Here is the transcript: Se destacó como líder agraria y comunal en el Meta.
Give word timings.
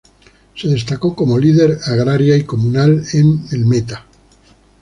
Se 0.55 0.67
destacó 0.67 1.15
como 1.15 1.37
líder 1.37 1.77
agraria 1.85 2.35
y 2.35 2.43
comunal 2.43 3.03
en 3.13 3.45
el 3.51 3.65
Meta. 3.67 4.07